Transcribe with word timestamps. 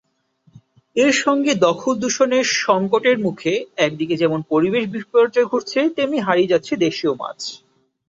এর 0.95 1.11
সঙ্গে 1.15 1.51
দখল-দূষণে 1.61 2.39
সংকটের 2.61 3.17
মুখে 3.19 3.53
একদিকে 3.77 4.15
যেমন 4.17 4.39
পরিবেশ 4.49 4.83
বিপর্যয় 4.87 5.45
ঘটছে, 5.45 5.79
তেমনি 5.89 6.19
হারিয়ে 6.19 6.51
যাচ্ছে 6.53 6.73
দেশীয় 6.77 7.13
মাছ। 7.13 7.39